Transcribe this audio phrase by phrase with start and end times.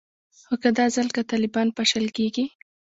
[0.45, 2.45] خو که دا ځل که طالبان پاشل کیږي